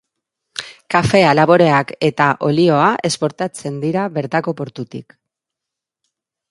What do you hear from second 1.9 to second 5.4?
eta olioa esportatzen dira bertako portutik.